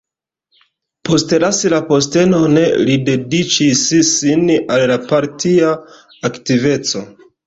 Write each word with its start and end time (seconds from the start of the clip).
Poste 1.07 1.37
lasi 1.41 1.69
la 1.73 1.79
postenon, 1.89 2.55
li 2.87 2.95
dediĉis 3.09 3.83
sin 4.13 4.47
al 4.55 4.85
la 4.93 4.97
partia 5.13 5.69
aktiveco. 6.31 7.03